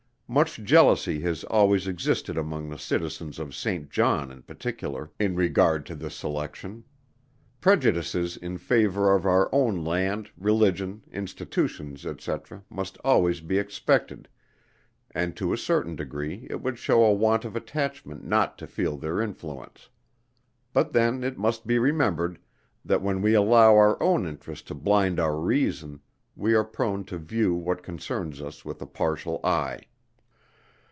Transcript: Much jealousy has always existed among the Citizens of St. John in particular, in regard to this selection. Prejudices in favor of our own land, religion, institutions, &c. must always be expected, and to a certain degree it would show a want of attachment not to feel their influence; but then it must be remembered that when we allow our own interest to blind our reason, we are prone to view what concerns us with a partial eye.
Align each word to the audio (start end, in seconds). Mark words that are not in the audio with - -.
Much 0.33 0.55
jealousy 0.63 1.19
has 1.19 1.43
always 1.43 1.87
existed 1.89 2.37
among 2.37 2.69
the 2.69 2.79
Citizens 2.79 3.37
of 3.37 3.53
St. 3.53 3.89
John 3.91 4.31
in 4.31 4.41
particular, 4.43 5.11
in 5.19 5.35
regard 5.35 5.85
to 5.87 5.93
this 5.93 6.15
selection. 6.15 6.85
Prejudices 7.59 8.37
in 8.37 8.57
favor 8.57 9.13
of 9.13 9.25
our 9.25 9.49
own 9.53 9.83
land, 9.83 10.29
religion, 10.37 11.03
institutions, 11.11 12.07
&c. 12.19 12.33
must 12.69 12.97
always 13.03 13.41
be 13.41 13.57
expected, 13.57 14.29
and 15.13 15.35
to 15.35 15.51
a 15.51 15.57
certain 15.57 15.97
degree 15.97 16.47
it 16.49 16.61
would 16.61 16.79
show 16.79 17.03
a 17.03 17.11
want 17.11 17.43
of 17.43 17.57
attachment 17.57 18.23
not 18.23 18.57
to 18.57 18.65
feel 18.67 18.95
their 18.95 19.19
influence; 19.19 19.89
but 20.71 20.93
then 20.93 21.25
it 21.25 21.37
must 21.37 21.67
be 21.67 21.77
remembered 21.77 22.39
that 22.85 23.01
when 23.01 23.21
we 23.21 23.33
allow 23.33 23.75
our 23.75 24.01
own 24.01 24.25
interest 24.25 24.65
to 24.69 24.73
blind 24.75 25.19
our 25.19 25.37
reason, 25.37 25.99
we 26.37 26.53
are 26.53 26.63
prone 26.63 27.03
to 27.03 27.17
view 27.17 27.53
what 27.53 27.83
concerns 27.83 28.41
us 28.41 28.63
with 28.63 28.81
a 28.81 28.87
partial 28.87 29.41
eye. 29.43 29.81